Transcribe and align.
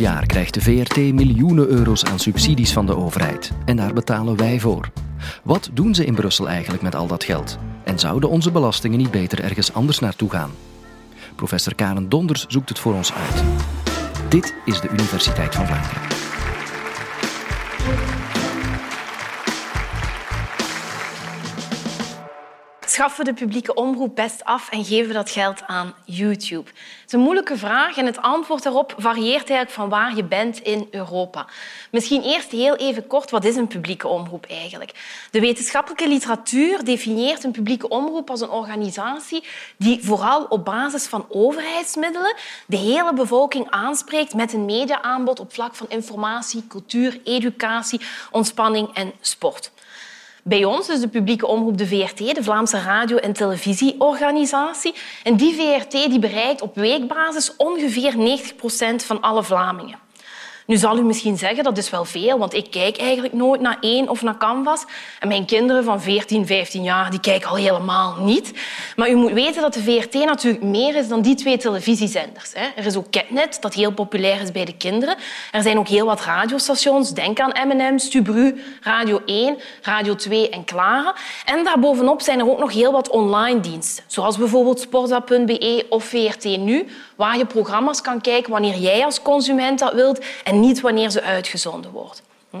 jaar 0.00 0.26
krijgt 0.26 0.54
de 0.54 0.60
VRT 0.60 0.96
miljoenen 0.96 1.68
euro's 1.68 2.04
aan 2.04 2.18
subsidies 2.18 2.72
van 2.72 2.86
de 2.86 2.96
overheid. 2.96 3.52
En 3.64 3.76
daar 3.76 3.92
betalen 3.92 4.36
wij 4.36 4.60
voor. 4.60 4.90
Wat 5.42 5.70
doen 5.72 5.94
ze 5.94 6.04
in 6.04 6.14
Brussel 6.14 6.48
eigenlijk 6.48 6.82
met 6.82 6.94
al 6.94 7.06
dat 7.06 7.24
geld? 7.24 7.58
En 7.84 7.98
zouden 7.98 8.30
onze 8.30 8.50
belastingen 8.50 8.98
niet 8.98 9.10
beter 9.10 9.44
ergens 9.44 9.72
anders 9.72 9.98
naartoe 9.98 10.30
gaan? 10.30 10.50
Professor 11.36 11.74
Karen 11.74 12.08
Donders 12.08 12.46
zoekt 12.48 12.68
het 12.68 12.78
voor 12.78 12.94
ons 12.94 13.12
uit. 13.12 13.44
Dit 14.28 14.54
is 14.64 14.80
de 14.80 14.88
Universiteit 14.88 15.54
van 15.54 15.66
Vlaanderen. 15.66 16.19
Schaffen 22.90 23.24
we 23.24 23.32
de 23.32 23.38
publieke 23.38 23.74
omroep 23.74 24.14
best 24.14 24.44
af 24.44 24.70
en 24.70 24.84
geven 24.84 25.08
we 25.08 25.12
dat 25.12 25.30
geld 25.30 25.62
aan 25.66 25.94
YouTube? 26.04 26.68
Het 26.68 27.06
is 27.06 27.12
een 27.12 27.20
moeilijke 27.20 27.56
vraag 27.56 27.96
en 27.96 28.06
het 28.06 28.22
antwoord 28.22 28.62
daarop 28.62 28.94
varieert 28.98 29.50
eigenlijk 29.50 29.70
van 29.70 29.88
waar 29.88 30.16
je 30.16 30.24
bent 30.24 30.60
in 30.60 30.88
Europa. 30.90 31.46
Misschien 31.90 32.22
eerst 32.22 32.50
heel 32.50 32.76
even 32.76 33.06
kort, 33.06 33.30
wat 33.30 33.44
is 33.44 33.56
een 33.56 33.66
publieke 33.66 34.08
omroep 34.08 34.46
eigenlijk? 34.46 35.26
De 35.30 35.40
wetenschappelijke 35.40 36.08
literatuur 36.08 36.84
definieert 36.84 37.44
een 37.44 37.50
publieke 37.50 37.88
omroep 37.88 38.30
als 38.30 38.40
een 38.40 38.50
organisatie 38.50 39.44
die 39.76 40.04
vooral 40.04 40.44
op 40.44 40.64
basis 40.64 41.06
van 41.06 41.26
overheidsmiddelen 41.28 42.36
de 42.66 42.76
hele 42.76 43.14
bevolking 43.14 43.70
aanspreekt 43.70 44.34
met 44.34 44.52
een 44.52 44.64
mediaaanbod 44.64 45.40
op 45.40 45.52
vlak 45.52 45.74
van 45.74 45.86
informatie, 45.88 46.66
cultuur, 46.68 47.20
educatie, 47.24 48.00
ontspanning 48.30 48.94
en 48.94 49.12
sport. 49.20 49.70
Bij 50.50 50.64
ons 50.64 50.88
is 50.88 51.00
de 51.00 51.08
publieke 51.08 51.46
omroep 51.46 51.78
de 51.78 51.86
VRT, 51.86 52.34
de 52.34 52.42
Vlaamse 52.42 52.78
radio- 52.78 53.16
en 53.16 53.32
televisieorganisatie. 53.32 54.94
En 55.22 55.36
die 55.36 55.54
VRT 55.54 55.90
die 55.90 56.18
bereikt 56.18 56.62
op 56.62 56.74
weekbasis 56.74 57.56
ongeveer 57.56 58.16
90 58.16 58.56
procent 58.56 59.04
van 59.04 59.20
alle 59.20 59.42
Vlamingen. 59.42 59.98
Nu 60.70 60.76
zal 60.76 60.98
u 60.98 61.02
misschien 61.02 61.38
zeggen, 61.38 61.64
dat 61.64 61.78
is 61.78 61.90
wel 61.90 62.04
veel, 62.04 62.38
want 62.38 62.54
ik 62.54 62.70
kijk 62.70 62.96
eigenlijk 62.96 63.34
nooit 63.34 63.60
naar 63.60 63.76
één 63.80 64.08
of 64.08 64.22
naar 64.22 64.36
Canvas. 64.36 64.84
En 65.18 65.28
mijn 65.28 65.44
kinderen 65.44 65.84
van 65.84 66.00
14, 66.00 66.46
15 66.46 66.82
jaar 66.82 67.10
die 67.10 67.20
kijken 67.20 67.48
al 67.48 67.56
helemaal 67.56 68.16
niet. 68.20 68.52
Maar 68.96 69.10
u 69.10 69.14
moet 69.14 69.32
weten 69.32 69.62
dat 69.62 69.74
de 69.74 69.82
VRT 69.82 70.14
natuurlijk 70.14 70.62
meer 70.62 70.96
is 70.96 71.08
dan 71.08 71.22
die 71.22 71.34
twee 71.34 71.58
televisiezenders. 71.58 72.52
Er 72.76 72.86
is 72.86 72.96
ook 72.96 73.10
Ketnet, 73.10 73.58
dat 73.60 73.74
heel 73.74 73.92
populair 73.92 74.40
is 74.40 74.52
bij 74.52 74.64
de 74.64 74.76
kinderen. 74.76 75.16
Er 75.52 75.62
zijn 75.62 75.78
ook 75.78 75.88
heel 75.88 76.06
wat 76.06 76.20
radiostations. 76.20 77.12
Denk 77.12 77.40
aan 77.40 77.68
M&M, 77.68 77.98
Stubru, 77.98 78.60
Radio 78.80 79.20
1, 79.26 79.56
Radio 79.82 80.14
2 80.14 80.48
en 80.48 80.64
Clara. 80.64 81.14
En 81.44 81.64
daarbovenop 81.64 82.20
zijn 82.20 82.38
er 82.38 82.50
ook 82.50 82.58
nog 82.58 82.72
heel 82.72 82.92
wat 82.92 83.08
online 83.08 83.60
diensten. 83.60 84.04
Zoals 84.06 84.38
bijvoorbeeld 84.38 84.80
sporza.be 84.80 85.86
of 85.88 86.04
VRT 86.04 86.44
Nu, 86.44 86.86
waar 87.16 87.38
je 87.38 87.46
programma's 87.46 88.00
kan 88.00 88.20
kijken 88.20 88.52
wanneer 88.52 88.76
jij 88.76 89.04
als 89.04 89.22
consument 89.22 89.78
dat 89.78 89.92
wilt 89.92 90.24
en 90.44 90.59
niet 90.60 90.80
wanneer 90.80 91.10
ze 91.10 91.22
uitgezonden 91.22 91.90
wordt. 91.90 92.22
Hm? 92.50 92.56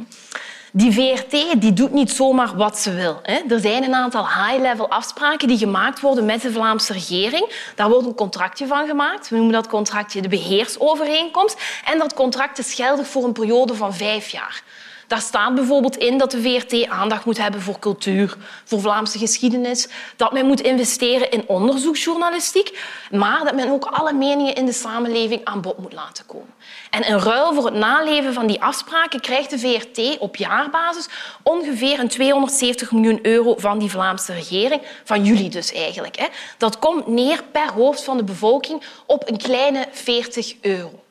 Die 0.72 0.92
VRT 0.92 1.60
die 1.60 1.72
doet 1.72 1.92
niet 1.92 2.10
zomaar 2.12 2.56
wat 2.56 2.78
ze 2.78 2.94
wil. 2.94 3.20
Er 3.48 3.60
zijn 3.60 3.82
een 3.82 3.94
aantal 3.94 4.28
high-level 4.28 4.88
afspraken 4.88 5.48
die 5.48 5.58
gemaakt 5.58 6.00
worden 6.00 6.24
met 6.24 6.42
de 6.42 6.52
Vlaamse 6.52 6.92
regering. 6.92 7.72
Daar 7.74 7.88
wordt 7.88 8.06
een 8.06 8.14
contractje 8.14 8.66
van 8.66 8.86
gemaakt. 8.86 9.28
We 9.28 9.36
noemen 9.36 9.54
dat 9.54 9.68
contractje 9.68 10.22
de 10.22 10.28
beheersovereenkomst. 10.28 11.60
En 11.84 11.98
dat 11.98 12.14
contract 12.14 12.58
is 12.58 12.74
geldig 12.74 13.06
voor 13.06 13.24
een 13.24 13.32
periode 13.32 13.74
van 13.74 13.94
vijf 13.94 14.28
jaar. 14.28 14.62
Daar 15.10 15.20
staat 15.20 15.54
bijvoorbeeld 15.54 15.96
in 15.96 16.18
dat 16.18 16.30
de 16.30 16.40
VRT 16.40 16.88
aandacht 16.88 17.24
moet 17.24 17.38
hebben 17.38 17.60
voor 17.60 17.78
cultuur, 17.78 18.36
voor 18.64 18.80
Vlaamse 18.80 19.18
geschiedenis, 19.18 19.88
dat 20.16 20.32
men 20.32 20.46
moet 20.46 20.60
investeren 20.60 21.30
in 21.30 21.44
onderzoeksjournalistiek, 21.46 22.78
maar 23.10 23.44
dat 23.44 23.54
men 23.54 23.70
ook 23.70 23.84
alle 23.84 24.12
meningen 24.12 24.54
in 24.54 24.66
de 24.66 24.72
samenleving 24.72 25.44
aan 25.44 25.60
bod 25.60 25.78
moet 25.78 25.92
laten 25.92 26.26
komen. 26.26 26.54
En 26.90 27.06
in 27.06 27.18
ruil 27.18 27.54
voor 27.54 27.64
het 27.64 27.74
naleven 27.74 28.34
van 28.34 28.46
die 28.46 28.62
afspraken 28.62 29.20
krijgt 29.20 29.50
de 29.50 29.58
VRT 29.58 30.18
op 30.18 30.36
jaarbasis 30.36 31.08
ongeveer 31.42 31.98
een 31.98 32.08
270 32.08 32.92
miljoen 32.92 33.18
euro 33.22 33.54
van 33.58 33.78
die 33.78 33.90
Vlaamse 33.90 34.32
regering, 34.32 34.82
van 35.04 35.24
jullie 35.24 35.50
dus 35.50 35.72
eigenlijk. 35.72 36.30
Dat 36.58 36.78
komt 36.78 37.06
neer 37.06 37.42
per 37.52 37.72
hoofd 37.72 38.04
van 38.04 38.16
de 38.16 38.24
bevolking 38.24 38.82
op 39.06 39.28
een 39.28 39.38
kleine 39.38 39.86
40 39.90 40.54
euro. 40.60 41.02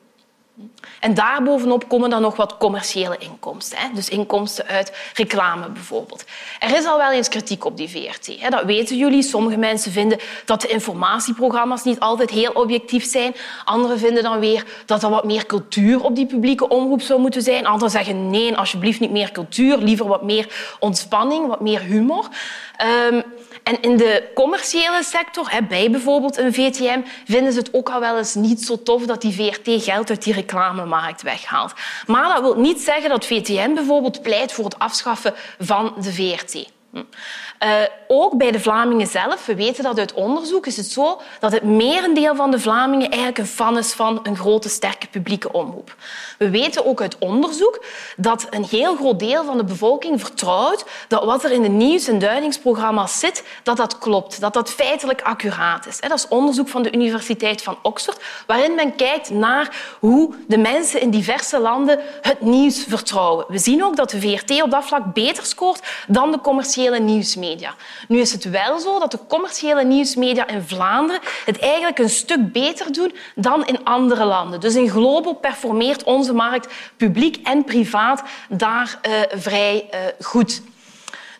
En 1.00 1.14
daarbovenop 1.14 1.88
komen 1.88 2.10
dan 2.10 2.22
nog 2.22 2.36
wat 2.36 2.56
commerciële 2.56 3.16
inkomsten. 3.18 3.78
Hè? 3.78 3.88
Dus 3.94 4.08
inkomsten 4.08 4.66
uit 4.66 4.92
reclame 5.14 5.68
bijvoorbeeld. 5.68 6.24
Er 6.58 6.76
is 6.76 6.84
al 6.84 6.98
wel 6.98 7.12
eens 7.12 7.28
kritiek 7.28 7.64
op 7.64 7.76
die 7.76 7.88
VRT. 7.88 8.40
Hè? 8.40 8.48
Dat 8.48 8.64
weten 8.64 8.96
jullie. 8.96 9.22
Sommige 9.22 9.56
mensen 9.56 9.92
vinden 9.92 10.18
dat 10.44 10.60
de 10.60 10.68
informatieprogramma's 10.68 11.84
niet 11.84 12.00
altijd 12.00 12.30
heel 12.30 12.52
objectief 12.52 13.04
zijn. 13.04 13.34
Anderen 13.64 13.98
vinden 13.98 14.22
dan 14.22 14.38
weer 14.38 14.64
dat 14.86 15.02
er 15.02 15.10
wat 15.10 15.24
meer 15.24 15.46
cultuur 15.46 16.02
op 16.04 16.14
die 16.14 16.26
publieke 16.26 16.68
omroep 16.68 17.02
zou 17.02 17.20
moeten 17.20 17.42
zijn. 17.42 17.66
Anderen 17.66 17.90
zeggen 17.90 18.30
nee, 18.30 18.56
alsjeblieft 18.56 19.00
niet 19.00 19.10
meer 19.10 19.32
cultuur, 19.32 19.76
liever 19.76 20.06
wat 20.06 20.22
meer 20.22 20.76
ontspanning, 20.78 21.46
wat 21.46 21.60
meer 21.60 21.80
humor. 21.80 22.28
Um, 23.10 23.22
en 23.62 23.82
in 23.82 23.96
de 23.96 24.30
commerciële 24.34 25.02
sector, 25.02 25.50
bij 25.68 25.90
bijvoorbeeld 25.90 26.36
een 26.36 26.54
VTM, 26.54 27.00
vinden 27.24 27.52
ze 27.52 27.58
het 27.58 27.74
ook 27.74 27.90
al 27.90 28.00
wel 28.00 28.18
eens 28.18 28.34
niet 28.34 28.62
zo 28.62 28.82
tof 28.82 29.06
dat 29.06 29.20
die 29.20 29.34
VRT 29.34 29.82
geld 29.82 30.10
uit 30.10 30.22
die 30.22 30.34
reclamemarkt 30.34 31.22
weghaalt. 31.22 31.72
Maar 32.06 32.28
dat 32.34 32.40
wil 32.42 32.56
niet 32.56 32.80
zeggen 32.80 33.10
dat 33.10 33.26
VTM 33.26 33.74
bijvoorbeeld 33.74 34.22
pleit 34.22 34.52
voor 34.52 34.64
het 34.64 34.78
afschaffen 34.78 35.34
van 35.58 35.94
de 36.00 36.12
VRT. 36.12 36.68
Uh, 36.92 37.02
ook 38.08 38.36
bij 38.36 38.50
de 38.50 38.60
Vlamingen 38.60 39.06
zelf, 39.06 39.46
we 39.46 39.54
weten 39.54 39.84
dat 39.84 39.98
uit 39.98 40.12
onderzoek, 40.12 40.66
is 40.66 40.76
het 40.76 40.86
zo 40.86 41.20
dat 41.40 41.52
het 41.52 41.62
merendeel 41.62 42.34
van 42.34 42.50
de 42.50 42.60
Vlamingen 42.60 43.08
eigenlijk 43.08 43.38
een 43.38 43.46
fan 43.46 43.78
is 43.78 43.92
van 43.92 44.20
een 44.22 44.36
grote, 44.36 44.68
sterke 44.68 45.06
publieke 45.06 45.52
omroep. 45.52 45.96
We 46.38 46.50
weten 46.50 46.86
ook 46.86 47.00
uit 47.00 47.18
onderzoek 47.18 47.84
dat 48.16 48.46
een 48.50 48.64
heel 48.64 48.96
groot 48.96 49.18
deel 49.18 49.44
van 49.44 49.56
de 49.56 49.64
bevolking 49.64 50.20
vertrouwt 50.20 50.84
dat 51.08 51.24
wat 51.24 51.44
er 51.44 51.52
in 51.52 51.62
de 51.62 51.68
nieuws- 51.68 52.08
en 52.08 52.18
duidingsprogramma's 52.18 53.18
zit, 53.18 53.44
dat 53.62 53.76
dat 53.76 53.98
klopt, 53.98 54.40
dat 54.40 54.54
dat 54.54 54.70
feitelijk 54.70 55.22
accuraat 55.22 55.86
is. 55.86 56.00
Dat 56.00 56.12
is 56.12 56.28
onderzoek 56.28 56.68
van 56.68 56.82
de 56.82 56.92
Universiteit 56.92 57.62
van 57.62 57.78
Oxford, 57.82 58.22
waarin 58.46 58.74
men 58.74 58.96
kijkt 58.96 59.30
naar 59.30 59.96
hoe 60.00 60.34
de 60.46 60.58
mensen 60.58 61.00
in 61.00 61.10
diverse 61.10 61.60
landen 61.60 62.00
het 62.20 62.40
nieuws 62.40 62.84
vertrouwen. 62.88 63.44
We 63.48 63.58
zien 63.58 63.84
ook 63.84 63.96
dat 63.96 64.10
de 64.10 64.20
VRT 64.20 64.62
op 64.62 64.70
dat 64.70 64.84
vlak 64.84 65.14
beter 65.14 65.44
scoort 65.44 65.82
dan 66.06 66.30
de 66.30 66.40
commerciële 66.40 66.78
nieuwsmedia. 66.88 67.74
Nu 68.08 68.20
is 68.20 68.32
het 68.32 68.44
wel 68.44 68.78
zo 68.78 68.98
dat 68.98 69.10
de 69.10 69.18
commerciële 69.28 69.84
nieuwsmedia 69.84 70.48
in 70.48 70.62
Vlaanderen 70.62 71.20
het 71.44 71.58
eigenlijk 71.58 71.98
een 71.98 72.10
stuk 72.10 72.52
beter 72.52 72.92
doen 72.92 73.14
dan 73.34 73.66
in 73.66 73.84
andere 73.84 74.24
landen. 74.24 74.60
Dus 74.60 74.74
in 74.74 74.90
Globo 74.90 75.32
performeert 75.32 76.02
onze 76.02 76.32
markt, 76.32 76.72
publiek 76.96 77.46
en 77.46 77.64
privaat, 77.64 78.22
daar 78.48 79.00
uh, 79.08 79.40
vrij 79.40 79.88
uh, 79.94 79.98
goed. 80.20 80.62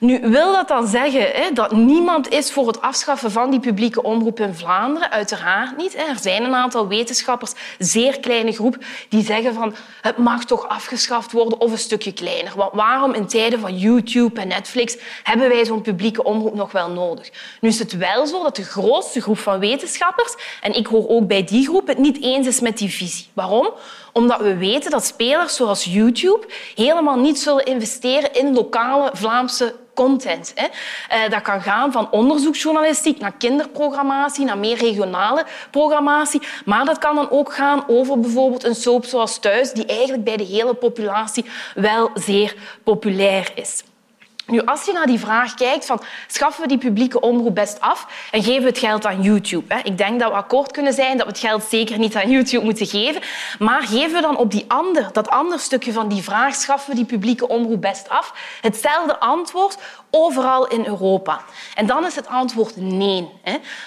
Nu, 0.01 0.21
wil 0.21 0.53
dat 0.53 0.69
dan 0.69 0.87
zeggen 0.87 1.31
hè, 1.33 1.53
dat 1.53 1.73
niemand 1.73 2.29
is 2.29 2.53
voor 2.53 2.67
het 2.67 2.81
afschaffen 2.81 3.31
van 3.31 3.51
die 3.51 3.61
publieke 3.61 4.03
omroep 4.03 4.41
in 4.41 4.55
Vlaanderen? 4.55 5.11
Uiteraard 5.11 5.77
niet. 5.77 5.95
Er 5.95 6.19
zijn 6.21 6.45
een 6.45 6.55
aantal 6.55 6.89
wetenschappers, 6.89 7.53
zeer 7.79 8.21
kleine 8.21 8.53
groep, 8.53 8.77
die 9.09 9.25
zeggen 9.25 9.55
van 9.55 9.75
het 10.01 10.17
mag 10.17 10.45
toch 10.45 10.69
afgeschaft 10.69 11.33
worden 11.33 11.61
of 11.61 11.73
een 11.73 11.79
stukje 11.79 12.13
kleiner. 12.13 12.53
Want 12.57 12.73
waarom 12.75 13.15
in 13.15 13.27
tijden 13.27 13.61
van 13.61 13.79
YouTube 13.79 14.41
en 14.41 14.49
Netflix 14.49 14.97
hebben 15.23 15.49
wij 15.49 15.65
zo'n 15.65 15.83
publieke 15.83 16.25
omroep 16.25 16.55
nog 16.55 16.73
wel 16.73 16.91
nodig? 16.91 17.31
Nu 17.61 17.69
is 17.69 17.79
het 17.79 17.97
wel 17.97 18.27
zo 18.27 18.43
dat 18.43 18.57
de 18.57 18.65
grootste 18.65 19.21
groep 19.21 19.39
van 19.39 19.59
wetenschappers, 19.59 20.35
en 20.61 20.77
ik 20.77 20.87
hoor 20.87 21.09
ook 21.09 21.27
bij 21.27 21.45
die 21.45 21.67
groep, 21.67 21.87
het 21.87 21.99
niet 21.99 22.23
eens 22.23 22.47
is 22.47 22.61
met 22.61 22.79
die 22.79 22.91
visie. 22.91 23.27
Waarom? 23.33 23.71
Omdat 24.13 24.41
we 24.41 24.57
weten 24.57 24.91
dat 24.91 25.05
spelers 25.05 25.57
zoals 25.57 25.85
YouTube 25.85 26.47
helemaal 26.75 27.19
niet 27.19 27.39
zullen 27.39 27.65
investeren 27.65 28.35
in 28.35 28.55
lokale 28.55 29.11
Vlaamse 29.13 29.75
content. 29.95 30.55
Eh, 30.55 31.31
dat 31.31 31.43
kan 31.43 31.63
gaan 31.63 31.93
van 31.93 32.11
onderzoeksjournalistiek 32.11 33.21
naar 33.21 33.33
kinderprogrammatie, 33.33 34.45
naar 34.45 34.59
meer 34.59 34.77
regionale 34.77 35.45
programmatie. 35.71 36.43
Maar 36.65 36.85
dat 36.85 36.99
kan 36.99 37.15
dan 37.15 37.31
ook 37.31 37.53
gaan 37.53 37.85
over 37.89 38.21
bijvoorbeeld 38.21 38.65
een 38.65 38.75
soap 38.75 39.05
zoals 39.05 39.39
Thuis, 39.39 39.73
die 39.73 39.87
eigenlijk 39.87 40.25
bij 40.25 40.37
de 40.37 40.45
hele 40.45 40.75
populatie 40.75 41.45
wel 41.75 42.11
zeer 42.15 42.55
populair 42.85 43.53
is. 43.55 43.83
Nu, 44.51 44.65
als 44.65 44.85
je 44.85 44.93
naar 44.93 45.07
die 45.07 45.19
vraag 45.19 45.55
kijkt 45.55 45.87
van 45.87 46.03
schaffen 46.27 46.63
we 46.63 46.69
die 46.69 46.79
publieke 46.79 47.21
omroep 47.21 47.55
best 47.55 47.81
af 47.81 48.07
en 48.31 48.43
geven 48.43 48.63
we 48.63 48.69
het 48.69 48.79
geld 48.79 49.07
aan 49.07 49.23
YouTube. 49.23 49.75
Hè? 49.75 49.81
Ik 49.83 49.99
denk 49.99 50.21
dat 50.21 50.31
we 50.31 50.37
akkoord 50.37 50.71
kunnen 50.71 50.93
zijn 50.93 51.17
dat 51.17 51.27
we 51.27 51.33
het 51.33 51.41
geld 51.41 51.63
zeker 51.63 51.99
niet 51.99 52.17
aan 52.17 52.31
YouTube 52.31 52.65
moeten 52.65 52.87
geven. 52.87 53.23
Maar 53.59 53.83
geven 53.83 54.13
we 54.13 54.21
dan 54.21 54.37
op 54.37 54.51
die 54.51 54.65
ander, 54.69 55.09
dat 55.13 55.29
andere 55.29 55.61
stukje 55.61 55.93
van 55.93 56.09
die 56.09 56.23
vraag, 56.23 56.55
schaffen 56.55 56.91
we 56.91 56.97
die 56.97 57.05
publieke 57.05 57.49
omroep 57.49 57.81
best 57.81 58.09
af, 58.09 58.35
hetzelfde 58.61 59.21
antwoord 59.21 59.79
overal 60.11 60.67
in 60.67 60.87
Europa? 60.87 61.41
En 61.75 61.87
dan 61.87 62.07
is 62.07 62.17
het 62.17 62.27
antwoord 62.27 62.77
nee. 62.77 63.29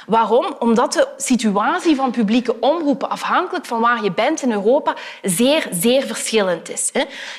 Waarom? 0.07 0.55
Omdat 0.59 0.93
de 0.93 1.07
situatie 1.17 1.95
van 1.95 2.11
publieke 2.11 2.59
omroepen, 2.59 3.09
afhankelijk 3.09 3.65
van 3.65 3.79
waar 3.79 4.03
je 4.03 4.11
bent 4.11 4.41
in 4.41 4.51
Europa, 4.51 4.95
zeer, 5.21 5.67
zeer 5.71 6.03
verschillend 6.03 6.69
is. 6.69 6.91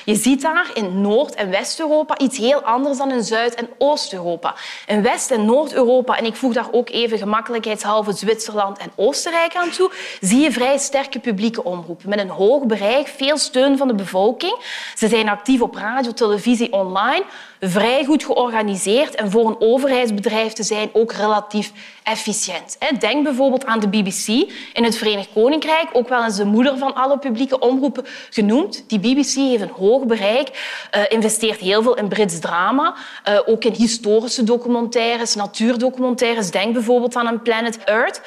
Je 0.05 0.15
ziet 0.15 0.41
daar 0.41 0.71
in 0.73 1.01
Noord- 1.01 1.35
en 1.35 1.49
West-Europa 1.49 2.17
iets 2.17 2.37
heel 2.37 2.61
anders 2.61 2.97
dan 2.97 3.11
in 3.11 3.23
Zuid- 3.23 3.55
en 3.55 3.69
Oost-Europa. 3.77 4.55
In 4.87 5.01
West- 5.01 5.31
en 5.31 5.45
Noord-Europa, 5.45 6.17
en 6.17 6.25
ik 6.25 6.35
voeg 6.35 6.53
daar 6.53 6.67
ook 6.71 6.89
even 6.89 7.17
gemakkelijkheidshalve 7.17 8.11
Zwitserland 8.11 8.77
en 8.77 8.91
Oostenrijk 8.95 9.55
aan 9.55 9.69
toe, 9.69 9.91
zie 10.21 10.39
je 10.39 10.51
vrij 10.51 10.77
sterke 10.77 11.19
publieke 11.19 11.63
omroepen 11.63 12.09
met 12.09 12.19
een 12.19 12.29
hoog 12.29 12.63
bereik, 12.63 13.07
veel 13.07 13.37
steun 13.37 13.77
van 13.77 13.87
de 13.87 13.95
bevolking. 13.95 14.57
Ze 14.95 15.07
zijn 15.07 15.29
actief 15.29 15.61
op 15.61 15.75
radio, 15.75 16.13
televisie, 16.13 16.73
online, 16.73 17.23
vrij 17.69 18.05
goed 18.05 18.23
georganiseerd 18.23 19.15
en 19.15 19.31
voor 19.31 19.47
een 19.47 19.59
overheidsbedrijf 19.59 20.53
te 20.53 20.63
zijn 20.63 20.89
ook 20.93 21.11
relatief 21.11 21.71
efficiënt. 22.03 22.77
Denk 22.99 23.23
bijvoorbeeld 23.23 23.65
aan 23.65 23.79
de 23.79 23.87
BBC 23.87 24.27
in 24.73 24.83
het 24.83 24.97
Verenigd 24.97 25.29
Koninkrijk, 25.33 25.89
ook 25.93 26.09
wel 26.09 26.23
eens 26.23 26.35
de 26.35 26.45
moeder 26.45 26.77
van 26.77 26.95
alle 26.95 27.19
publieke 27.19 27.59
omroepen 27.59 28.05
genoemd. 28.29 28.83
Die 28.87 28.99
BBC 28.99 29.33
heeft 29.33 29.61
een 29.61 29.69
hoog 29.69 30.05
bereik, 30.05 30.49
eh, 30.91 31.01
investeert 31.09 31.59
heel 31.59 31.83
veel 31.83 31.95
in 31.95 32.07
Brits 32.07 32.39
drama, 32.39 32.95
eh, 33.23 33.39
ook 33.45 33.63
in 33.63 33.73
historische 33.73 34.43
documentaires, 34.43 35.35
natuurdocumentaires. 35.35 36.51
Denk 36.51 36.73
bijvoorbeeld 36.73 37.15
aan 37.15 37.27
een 37.27 37.41
Planet 37.41 37.83
Earth 37.83 38.21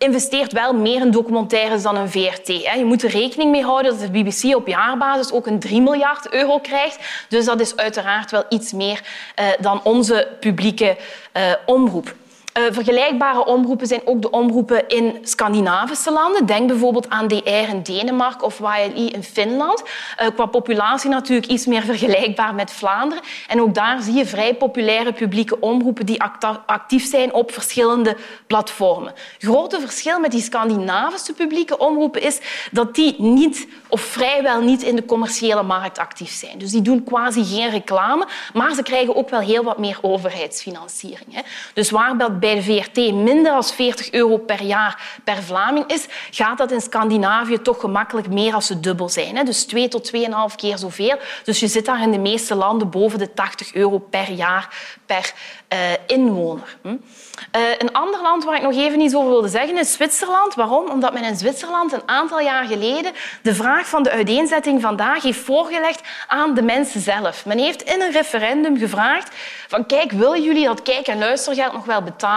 investeert 0.00 0.52
wel 0.52 0.74
meer 0.74 1.00
in 1.00 1.10
documentaires 1.10 1.82
dan 1.82 1.96
een 1.96 2.10
VRT. 2.10 2.46
Je 2.46 2.84
moet 2.84 3.02
er 3.02 3.10
rekening 3.10 3.50
mee 3.50 3.62
houden 3.62 3.90
dat 3.90 4.00
de 4.00 4.22
BBC 4.22 4.56
op 4.56 4.66
jaarbasis 4.66 5.32
ook 5.32 5.46
een 5.46 5.58
3 5.58 5.80
miljard 5.80 6.32
euro 6.32 6.58
krijgt. 6.58 6.98
Dus 7.28 7.44
dat 7.44 7.60
is 7.60 7.76
uiteraard 7.76 8.30
wel 8.30 8.44
iets 8.48 8.72
meer 8.72 9.00
eh, 9.34 9.46
dan 9.60 9.80
onze 9.84 10.28
publieke 10.40 10.96
omroep. 11.66 12.14
Uh, 12.60 12.66
vergelijkbare 12.72 13.44
omroepen 13.44 13.86
zijn 13.86 14.00
ook 14.04 14.22
de 14.22 14.30
omroepen 14.30 14.88
in 14.88 15.18
Scandinavische 15.22 16.12
landen. 16.12 16.46
Denk 16.46 16.68
bijvoorbeeld 16.68 17.08
aan 17.08 17.28
DR 17.28 17.48
in 17.48 17.82
Denemarken 17.82 18.46
of 18.46 18.58
YLI 18.58 19.08
in 19.08 19.22
Finland. 19.22 19.82
Uh, 19.82 20.26
qua 20.34 20.46
populatie 20.46 21.10
natuurlijk 21.10 21.46
iets 21.46 21.66
meer 21.66 21.82
vergelijkbaar 21.82 22.54
met 22.54 22.72
Vlaanderen. 22.72 23.24
En 23.48 23.60
ook 23.60 23.74
daar 23.74 24.02
zie 24.02 24.14
je 24.14 24.26
vrij 24.26 24.54
populaire 24.54 25.12
publieke 25.12 25.60
omroepen 25.60 26.06
die 26.06 26.22
actief 26.66 27.08
zijn 27.08 27.32
op 27.32 27.52
verschillende 27.52 28.16
platformen. 28.46 29.12
Het 29.38 29.42
grote 29.42 29.80
verschil 29.80 30.20
met 30.20 30.30
die 30.30 30.42
Scandinavische 30.42 31.32
publieke 31.32 31.78
omroepen 31.78 32.22
is 32.22 32.38
dat 32.70 32.94
die 32.94 33.14
niet 33.18 33.68
of 33.88 34.00
vrijwel 34.00 34.60
niet 34.60 34.82
in 34.82 34.96
de 34.96 35.04
commerciële 35.04 35.62
markt 35.62 35.98
actief 35.98 36.32
zijn. 36.32 36.58
Dus 36.58 36.70
die 36.70 36.82
doen 36.82 37.04
quasi 37.04 37.44
geen 37.44 37.70
reclame, 37.70 38.26
maar 38.52 38.74
ze 38.74 38.82
krijgen 38.82 39.16
ook 39.16 39.30
wel 39.30 39.40
heel 39.40 39.64
wat 39.64 39.78
meer 39.78 39.98
overheidsfinanciering. 40.00 41.44
Dus 41.74 41.90
waar 41.90 42.16
bij 42.16 42.49
de 42.54 42.62
VRT 42.62 43.12
minder 43.12 43.52
dan 43.52 43.64
40 43.64 44.12
euro 44.12 44.36
per 44.36 44.62
jaar 44.62 45.20
per 45.24 45.42
Vlaming 45.42 45.86
is, 45.86 46.06
gaat 46.30 46.58
dat 46.58 46.70
in 46.70 46.80
Scandinavië 46.80 47.62
toch 47.62 47.80
gemakkelijk 47.80 48.28
meer 48.28 48.54
als 48.54 48.68
het 48.68 48.82
dubbel 48.82 49.08
zijn. 49.08 49.44
Dus 49.44 49.64
twee 49.64 49.88
tot 49.88 50.12
2,5 50.16 50.20
keer 50.56 50.78
zoveel. 50.78 51.18
Dus 51.44 51.60
je 51.60 51.66
zit 51.66 51.84
daar 51.84 52.02
in 52.02 52.10
de 52.10 52.18
meeste 52.18 52.54
landen 52.54 52.90
boven 52.90 53.18
de 53.18 53.34
80 53.34 53.74
euro 53.74 53.98
per 53.98 54.30
jaar 54.30 54.68
per 55.06 55.32
uh, 55.72 55.78
inwoner. 56.06 56.76
Hm. 56.82 56.88
Uh, 56.88 57.62
een 57.78 57.92
ander 57.92 58.22
land 58.22 58.44
waar 58.44 58.56
ik 58.56 58.62
nog 58.62 58.74
even 58.74 59.00
iets 59.00 59.14
over 59.14 59.28
wilde 59.28 59.48
zeggen 59.48 59.78
is 59.78 59.92
Zwitserland. 59.92 60.54
Waarom? 60.54 60.90
Omdat 60.90 61.12
men 61.12 61.24
in 61.24 61.36
Zwitserland 61.36 61.92
een 61.92 62.02
aantal 62.06 62.40
jaar 62.40 62.64
geleden 62.64 63.12
de 63.42 63.54
vraag 63.54 63.88
van 63.88 64.02
de 64.02 64.10
uiteenzetting 64.10 64.80
vandaag 64.80 65.22
heeft 65.22 65.38
voorgelegd 65.38 66.00
aan 66.26 66.54
de 66.54 66.62
mensen 66.62 67.00
zelf. 67.00 67.46
Men 67.46 67.58
heeft 67.58 67.82
in 67.82 68.00
een 68.00 68.12
referendum 68.12 68.78
gevraagd 68.78 69.34
van 69.68 69.86
kijk, 69.86 70.12
willen 70.12 70.42
jullie 70.42 70.64
dat 70.64 70.82
kijk- 70.82 71.06
en 71.06 71.18
luistergeld 71.18 71.72
nog 71.72 71.84
wel 71.84 72.02
betalen? 72.02 72.29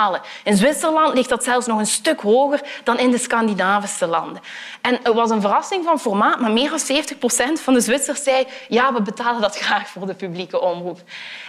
In 0.44 0.58
Zwitserland 0.58 1.14
ligt 1.14 1.30
dat 1.30 1.44
zelfs 1.44 1.66
nog 1.66 1.80
een 1.80 1.86
stuk 1.86 2.22
hoger 2.22 2.62
dan 2.84 3.00
in 3.00 3.12
de 3.12 3.18
Scandinavische 3.18 4.08
landen. 4.08 4.42
En 4.82 5.00
het 5.04 5.14
was 5.14 5.30
een 5.30 5.42
verrassing 5.42 5.84
van 5.84 6.00
formaat, 6.00 6.40
maar 6.40 6.52
meer 6.52 6.70
dan 6.70 6.80
70 6.80 7.18
procent 7.18 7.60
van 7.60 7.74
de 7.74 7.82
Zwitsers 7.82 8.24
zei 8.24 8.48
ja, 8.68 8.94
we 8.94 9.02
betalen 9.02 9.42
dat 9.42 9.58
graag 9.58 9.90
voor 9.90 10.08
de 10.08 10.14
publieke 10.14 10.62
omroep. 10.62 11.00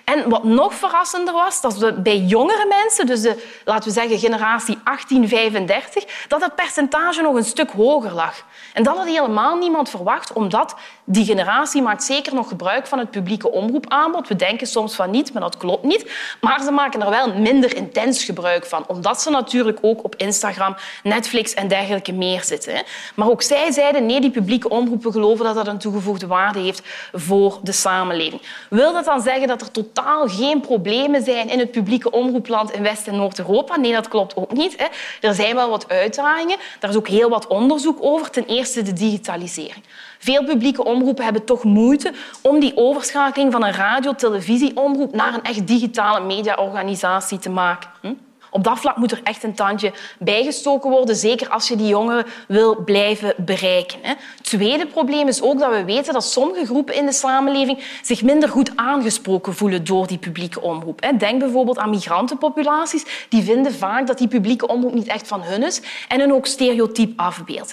En 0.05 0.29
wat 0.29 0.44
nog 0.44 0.75
verrassender 0.75 1.35
was, 1.35 1.61
dat 1.61 1.76
we 1.76 1.93
bij 1.93 2.19
jongere 2.19 2.67
mensen, 2.67 3.06
dus 3.06 3.20
de, 3.20 3.61
laten 3.64 3.88
we 3.88 3.94
zeggen 3.94 4.19
generatie 4.19 4.79
1835, 4.85 6.26
dat 6.29 6.41
dat 6.41 6.55
percentage 6.55 7.23
nog 7.23 7.35
een 7.35 7.44
stuk 7.44 7.70
hoger 7.70 8.12
lag. 8.12 8.44
En 8.73 8.82
dat 8.82 8.96
had 8.96 9.06
helemaal 9.06 9.56
niemand 9.56 9.88
verwacht, 9.88 10.32
omdat 10.32 10.75
die 11.04 11.24
generatie 11.24 11.82
maakt 11.82 12.04
zeker 12.04 12.34
nog 12.34 12.48
gebruik 12.48 12.86
van 12.86 12.98
het 12.98 13.10
publieke 13.10 13.50
omroepaanbod. 13.50 14.28
We 14.28 14.36
denken 14.36 14.66
soms 14.66 14.94
van 14.94 15.10
niet, 15.10 15.32
maar 15.32 15.42
dat 15.42 15.56
klopt 15.56 15.84
niet. 15.84 16.10
Maar 16.40 16.62
ze 16.62 16.70
maken 16.70 17.02
er 17.02 17.10
wel 17.10 17.34
minder 17.34 17.76
intens 17.76 18.24
gebruik 18.24 18.66
van, 18.66 18.84
omdat 18.86 19.22
ze 19.22 19.30
natuurlijk 19.30 19.78
ook 19.80 20.04
op 20.04 20.14
Instagram, 20.16 20.76
Netflix 21.02 21.54
en 21.54 21.68
dergelijke 21.68 22.12
meer 22.12 22.44
zitten. 22.44 22.82
Maar 23.14 23.28
ook 23.28 23.42
zij 23.42 23.72
zeiden, 23.72 24.06
nee, 24.06 24.20
die 24.20 24.30
publieke 24.30 24.68
omroepen 24.68 25.12
geloven 25.12 25.44
dat 25.44 25.54
dat 25.54 25.66
een 25.66 25.78
toegevoegde 25.78 26.26
waarde 26.26 26.58
heeft 26.58 26.82
voor 27.12 27.58
de 27.62 27.72
samenleving. 27.72 28.42
Wil 28.70 28.92
dat 28.92 29.04
dan 29.04 29.20
zeggen 29.20 29.48
dat 29.48 29.60
er 29.60 29.70
totaal 29.70 30.28
geen 30.28 30.60
problemen 30.60 31.22
zijn 31.22 31.48
in 31.48 31.58
het 31.58 31.70
publieke 31.70 32.10
omroepland 32.10 32.72
in 32.72 32.82
West- 32.82 33.06
en 33.06 33.16
Noord-Europa? 33.16 33.76
Nee, 33.76 33.92
dat 33.92 34.08
klopt 34.08 34.36
ook 34.36 34.52
niet. 34.52 34.90
Er 35.20 35.34
zijn 35.34 35.54
wel 35.54 35.70
wat 35.70 35.88
uitdagingen. 35.88 36.56
Daar 36.80 36.90
is 36.90 36.96
ook 36.96 37.08
heel 37.08 37.28
wat 37.28 37.46
onderzoek 37.46 37.98
over. 38.00 38.30
Ten 38.30 38.46
eerste 38.46 38.82
de 38.82 38.92
digitalisering. 38.92 39.84
Veel 40.24 40.44
publieke 40.44 40.84
omroepen 40.84 41.24
hebben 41.24 41.44
toch 41.44 41.64
moeite 41.64 42.12
om 42.42 42.60
die 42.60 42.76
overschakeling 42.76 43.52
van 43.52 43.64
een 43.64 43.72
radio-televisieomroep 43.72 45.14
naar 45.14 45.34
een 45.34 45.42
echt 45.42 45.66
digitale 45.66 46.26
mediaorganisatie 46.26 47.38
te 47.38 47.50
maken. 47.50 47.90
Hm? 48.00 48.12
Op 48.54 48.64
dat 48.64 48.78
vlak 48.78 48.96
moet 48.96 49.12
er 49.12 49.20
echt 49.22 49.42
een 49.42 49.54
tandje 49.54 49.92
bijgestoken 50.18 50.90
worden, 50.90 51.16
zeker 51.16 51.48
als 51.48 51.68
je 51.68 51.76
die 51.76 51.86
jongeren 51.86 52.26
wil 52.48 52.76
blijven 52.84 53.34
bereiken. 53.36 53.98
Het 54.02 54.18
tweede 54.42 54.86
probleem 54.86 55.28
is 55.28 55.42
ook 55.42 55.58
dat 55.58 55.70
we 55.70 55.84
weten 55.84 56.12
dat 56.12 56.24
sommige 56.24 56.64
groepen 56.64 56.94
in 56.94 57.06
de 57.06 57.12
samenleving 57.12 57.84
zich 58.02 58.22
minder 58.22 58.48
goed 58.48 58.72
aangesproken 58.76 59.54
voelen 59.54 59.84
door 59.84 60.06
die 60.06 60.18
publieke 60.18 60.60
omroep. 60.60 61.12
Denk 61.18 61.38
bijvoorbeeld 61.38 61.78
aan 61.78 61.90
migrantenpopulaties. 61.90 63.26
Die 63.28 63.42
vinden 63.42 63.74
vaak 63.74 64.06
dat 64.06 64.18
die 64.18 64.28
publieke 64.28 64.66
omroep 64.66 64.94
niet 64.94 65.06
echt 65.06 65.26
van 65.26 65.42
hun 65.42 65.62
is 65.62 65.80
en 66.08 66.20
hun 66.20 66.32
ook 66.32 66.46
stereotyp 66.46 67.12
afbeeldt. 67.20 67.72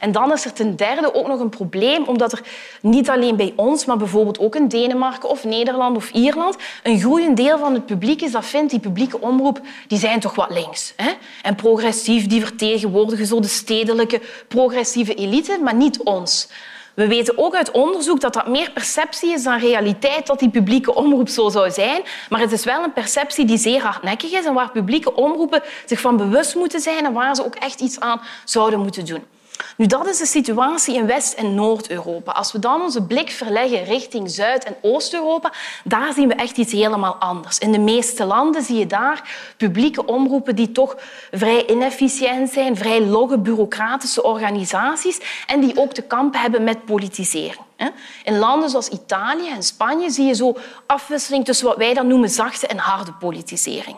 En 0.00 0.12
dan 0.12 0.32
is 0.32 0.44
er 0.44 0.52
ten 0.52 0.76
derde 0.76 1.14
ook 1.14 1.26
nog 1.26 1.40
een 1.40 1.48
probleem, 1.48 2.04
omdat 2.04 2.32
er 2.32 2.42
niet 2.80 3.10
alleen 3.10 3.36
bij 3.36 3.52
ons, 3.56 3.84
maar 3.84 3.96
bijvoorbeeld 3.96 4.38
ook 4.38 4.56
in 4.56 4.68
Denemarken 4.68 5.28
of 5.28 5.44
Nederland 5.44 5.96
of 5.96 6.10
Ierland, 6.10 6.56
een 6.82 7.00
groeiend 7.00 7.36
deel 7.36 7.58
van 7.58 7.74
het 7.74 7.86
publiek 7.86 8.22
is 8.22 8.32
dat 8.32 8.44
vindt 8.44 8.70
die 8.70 8.80
publieke 8.80 9.20
omroep, 9.20 9.60
die 9.86 9.98
zijn 9.98 10.20
toch 10.22 10.34
wat 10.34 10.50
links. 10.50 10.92
Hè? 10.96 11.12
En 11.42 11.54
progressief, 11.54 12.26
die 12.26 12.40
vertegenwoordigen 12.40 13.26
zo 13.26 13.40
de 13.40 13.48
stedelijke 13.48 14.20
progressieve 14.48 15.14
elite, 15.14 15.58
maar 15.62 15.74
niet 15.74 16.02
ons. 16.02 16.48
We 16.94 17.06
weten 17.06 17.38
ook 17.38 17.54
uit 17.54 17.70
onderzoek 17.70 18.20
dat 18.20 18.32
dat 18.32 18.48
meer 18.48 18.70
perceptie 18.72 19.32
is 19.32 19.42
dan 19.42 19.58
realiteit 19.58 20.26
dat 20.26 20.38
die 20.38 20.50
publieke 20.50 20.94
omroep 20.94 21.28
zo 21.28 21.48
zou 21.48 21.70
zijn. 21.70 22.02
Maar 22.28 22.40
het 22.40 22.52
is 22.52 22.64
wel 22.64 22.84
een 22.84 22.92
perceptie 22.92 23.44
die 23.44 23.58
zeer 23.58 23.82
hardnekkig 23.82 24.32
is 24.32 24.44
en 24.44 24.54
waar 24.54 24.70
publieke 24.70 25.14
omroepen 25.14 25.62
zich 25.86 26.00
van 26.00 26.16
bewust 26.16 26.54
moeten 26.54 26.80
zijn 26.80 27.04
en 27.04 27.12
waar 27.12 27.34
ze 27.34 27.44
ook 27.44 27.54
echt 27.54 27.80
iets 27.80 28.00
aan 28.00 28.20
zouden 28.44 28.80
moeten 28.80 29.04
doen. 29.04 29.24
Nu, 29.76 29.86
dat 29.86 30.06
is 30.06 30.18
de 30.18 30.26
situatie 30.26 30.94
in 30.94 31.06
West- 31.06 31.34
en 31.34 31.54
Noord-Europa. 31.54 32.32
Als 32.32 32.52
we 32.52 32.58
dan 32.58 32.82
onze 32.82 33.02
blik 33.02 33.30
verleggen 33.30 33.84
richting 33.84 34.30
Zuid- 34.30 34.64
en 34.64 34.76
Oost-Europa, 34.82 35.52
daar 35.84 36.12
zien 36.12 36.28
we 36.28 36.34
echt 36.34 36.56
iets 36.56 36.72
helemaal 36.72 37.14
anders. 37.14 37.58
In 37.58 37.72
de 37.72 37.78
meeste 37.78 38.24
landen 38.24 38.62
zie 38.62 38.78
je 38.78 38.86
daar 38.86 39.54
publieke 39.56 40.06
omroepen 40.06 40.56
die 40.56 40.72
toch 40.72 40.96
vrij 41.30 41.66
inefficiënt 41.66 42.50
zijn, 42.50 42.76
vrij 42.76 43.00
logge 43.00 43.38
bureaucratische 43.38 44.22
organisaties 44.22 45.20
en 45.46 45.60
die 45.60 45.76
ook 45.76 45.92
te 45.92 46.02
kampen 46.02 46.40
hebben 46.40 46.64
met 46.64 46.84
politisering. 46.84 47.60
In 48.24 48.38
landen 48.38 48.70
zoals 48.70 48.88
Italië 48.88 49.48
en 49.48 49.62
Spanje 49.62 50.10
zie 50.10 50.26
je 50.26 50.34
zo 50.34 50.56
afwisseling 50.86 51.44
tussen 51.44 51.66
wat 51.66 51.76
wij 51.76 51.94
dan 51.94 52.06
noemen 52.06 52.28
zachte 52.28 52.66
en 52.66 52.78
harde 52.78 53.12
politisering. 53.12 53.96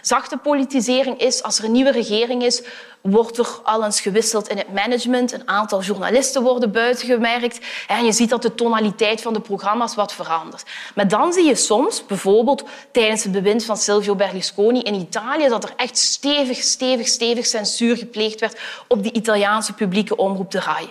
Zachte 0.00 0.36
politisering 0.36 1.18
is 1.18 1.42
als 1.42 1.58
er 1.58 1.64
een 1.64 1.72
nieuwe 1.72 1.90
regering 1.90 2.42
is, 2.42 2.62
wordt 3.02 3.38
er 3.38 3.48
al 3.62 3.84
eens 3.84 4.00
gewisseld 4.00 4.48
in 4.48 4.56
het 4.56 4.72
management. 4.72 5.32
Een 5.32 5.48
aantal 5.48 5.82
journalisten 5.82 6.42
worden 6.42 6.72
buitengemerkt. 6.72 7.60
En 7.88 8.04
je 8.04 8.12
ziet 8.12 8.30
dat 8.30 8.42
de 8.42 8.54
tonaliteit 8.54 9.20
van 9.20 9.32
de 9.32 9.40
programma's 9.40 9.94
wat 9.94 10.12
verandert. 10.12 10.64
Maar 10.94 11.08
dan 11.08 11.32
zie 11.32 11.46
je 11.46 11.54
soms, 11.54 12.06
bijvoorbeeld 12.06 12.64
tijdens 12.90 13.22
het 13.22 13.32
bewind 13.32 13.64
van 13.64 13.76
Silvio 13.76 14.14
Berlusconi 14.14 14.80
in 14.80 14.94
Italië, 14.94 15.48
dat 15.48 15.64
er 15.64 15.72
echt 15.76 15.98
stevig, 15.98 16.62
stevig, 16.62 17.06
stevig 17.06 17.46
censuur 17.46 17.96
gepleegd 17.96 18.40
werd 18.40 18.60
op 18.88 19.02
de 19.02 19.12
Italiaanse 19.12 19.72
publieke 19.72 20.16
omroep 20.16 20.50
de 20.50 20.60
RAI. 20.60 20.90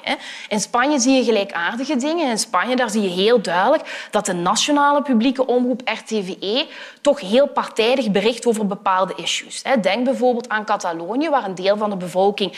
In 0.50 0.60
Spanje 0.60 1.00
zie 1.00 1.14
je 1.14 1.24
gelijkaardige 1.24 1.96
dingen. 1.96 2.30
In 2.30 2.40
Spanje 2.40 2.76
daar 2.76 2.90
zie 2.90 3.02
je 3.02 3.10
heel 3.10 3.42
duidelijk 3.42 4.08
dat 4.12 4.26
de 4.26 4.34
nationale 4.34 5.02
publieke 5.02 5.46
omroep 5.46 5.82
RTVE 5.86 6.68
toch 7.02 7.20
heel 7.20 7.48
partijdig 7.48 8.12
bericht 8.12 8.46
over 8.46 8.68
bepaalde 8.68 9.14
issues. 9.16 9.64
Denk 9.82 10.04
bijvoorbeeld 10.04 10.50
aan 10.50 10.66
Catalonië, 10.66 11.30
waar 11.30 11.46
een 11.46 11.56
deel 11.56 11.78
van 11.78 11.90
de 11.90 11.98
bevolking 12.02 12.54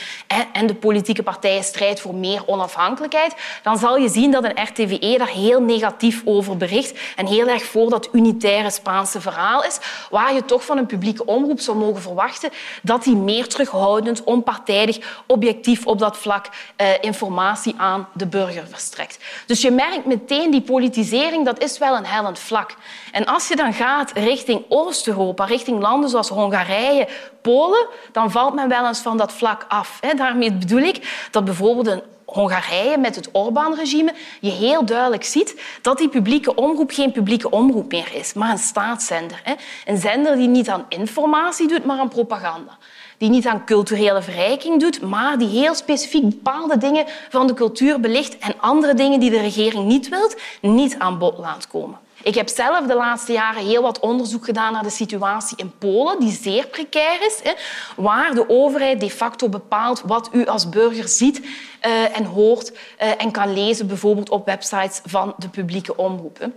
en 0.54 0.68
de 0.68 0.76
politieke 0.76 1.24
partijen 1.24 1.64
strijdt 1.64 2.02
voor 2.02 2.16
meer 2.16 2.44
onafhankelijkheid, 2.46 3.36
dan 3.64 3.78
zal 3.78 3.98
je 3.98 4.10
zien 4.10 4.32
dat 4.32 4.44
een 4.44 4.64
RTVE 4.64 5.16
daar 5.18 5.28
heel 5.28 5.62
negatief 5.62 6.22
over 6.26 6.58
bericht 6.58 7.00
en 7.16 7.28
heel 7.28 7.48
erg 7.48 7.64
voor 7.64 7.90
dat 7.90 8.10
unitaire 8.12 8.72
Spaanse 8.72 9.22
verhaal 9.22 9.64
is, 9.64 9.80
waar 10.10 10.34
je 10.34 10.46
toch 10.46 10.66
van 10.66 10.78
een 10.78 10.86
publieke 10.86 11.26
omroep 11.26 11.60
zou 11.60 11.78
mogen 11.78 12.02
verwachten 12.02 12.50
dat 12.82 13.04
die 13.04 13.16
meer 13.16 13.48
terughoudend, 13.48 14.24
onpartijdig, 14.24 15.24
objectief 15.28 15.86
op 15.86 16.00
dat 16.00 16.18
vlak 16.18 16.50
eh, 16.76 16.88
informatie 17.02 17.74
aan 17.78 18.08
de 18.14 18.28
burger 18.28 18.68
verstrekt. 18.68 19.20
Dus 19.46 19.62
je 19.62 19.72
merkt 19.72 20.06
meteen 20.06 20.52
die 20.52 20.62
politisering, 20.62 21.46
dat 21.46 21.64
is 21.64 21.78
wel 21.78 21.96
een 21.96 22.06
hellend 22.06 22.40
vlak. 22.40 22.76
En 23.12 23.26
als 23.26 23.48
je 23.48 23.56
dan 23.56 23.74
gaat 23.74 24.12
richting 24.12 24.66
Oost-Europa, 24.70 25.46
richting 25.46 25.82
landen 25.82 26.10
zoals 26.10 26.30
Hongarije, 26.30 27.08
Polen, 27.44 27.88
dan 28.12 28.32
valt 28.32 28.54
men 28.54 28.70
wel 28.70 28.88
eens 28.88 29.00
van 29.00 29.18
dat 29.18 29.34
vlak 29.34 29.66
af. 29.68 30.00
Daarmee 30.16 30.54
bedoel 30.54 30.82
ik 30.82 31.28
dat 31.32 31.46
bijvoorbeeld 31.46 31.88
een 31.88 32.02
Hongarije 32.26 32.98
met 32.98 33.16
het 33.16 33.30
Orbán-regime 33.32 34.14
je 34.40 34.50
heel 34.50 34.86
duidelijk 34.86 35.24
ziet 35.24 35.62
dat 35.82 35.98
die 35.98 36.10
publieke 36.10 36.56
omroep 36.56 36.92
geen 36.92 37.12
publieke 37.12 37.50
omroep 37.50 37.92
meer 37.92 38.14
is, 38.14 38.34
maar 38.34 38.52
een 38.52 38.58
staatszender. 38.58 39.42
Een 39.86 39.98
zender 39.98 40.36
die 40.36 40.48
niet 40.48 40.70
aan 40.70 40.86
informatie 40.90 41.68
doet, 41.68 41.86
maar 41.86 42.00
aan 42.00 42.10
propaganda. 42.10 42.78
Die 43.18 43.30
niet 43.30 43.48
aan 43.48 43.66
culturele 43.66 44.22
verrijking 44.22 44.80
doet, 44.80 45.02
maar 45.02 45.38
die 45.38 45.48
heel 45.48 45.76
specifiek 45.76 46.24
bepaalde 46.24 46.78
dingen 46.78 47.06
van 47.30 47.48
de 47.48 47.54
cultuur 47.54 48.00
belicht 48.00 48.38
en 48.38 48.54
andere 48.60 48.94
dingen 48.94 49.20
die 49.20 49.30
de 49.30 49.40
regering 49.40 49.86
niet 49.86 50.10
wilt, 50.10 50.36
niet 50.62 50.96
aan 51.00 51.18
bod 51.18 51.38
laat 51.38 51.68
komen. 51.68 52.00
Ik 52.24 52.36
heb 52.36 52.50
zelf 52.50 52.86
de 52.86 52.96
laatste 52.96 53.32
jaren 53.32 53.66
heel 53.66 53.82
wat 53.82 54.00
onderzoek 54.00 54.46
gedaan 54.46 54.74
naar 54.74 54.84
de 54.84 54.90
situatie 54.90 55.58
in 55.58 55.78
Polen, 55.78 56.20
die 56.20 56.32
zeer 56.32 56.68
precair 56.68 57.26
is, 57.26 57.54
waar 57.96 58.34
de 58.34 58.50
overheid 58.50 59.00
de 59.00 59.10
facto 59.10 59.50
bepaalt 59.50 60.02
wat 60.06 60.30
u 60.32 60.46
als 60.46 60.70
burger 60.70 61.08
ziet 61.08 61.42
eh, 61.80 62.18
en 62.18 62.26
hoort 62.26 62.72
eh, 62.98 63.10
en 63.18 63.32
kan 63.32 63.54
lezen, 63.54 63.88
bijvoorbeeld 63.88 64.30
op 64.30 64.46
websites 64.46 65.02
van 65.06 65.34
de 65.38 65.50
publieke 65.50 65.98
omroepen. 65.98 66.54